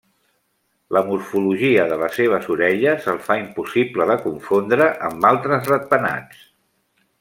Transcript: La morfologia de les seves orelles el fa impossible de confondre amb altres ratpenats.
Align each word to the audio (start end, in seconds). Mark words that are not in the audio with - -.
La 0.95 1.03
morfologia 1.09 1.83
de 1.91 1.99
les 2.05 2.17
seves 2.21 2.49
orelles 2.57 3.07
el 3.15 3.21
fa 3.29 3.39
impossible 3.45 4.11
de 4.15 4.19
confondre 4.27 4.93
amb 5.11 5.33
altres 5.35 5.75
ratpenats. 5.77 6.47